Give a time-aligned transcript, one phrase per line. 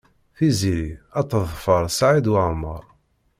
[0.35, 2.83] Tiziri ad teḍfer Saɛid Waɛmaṛ.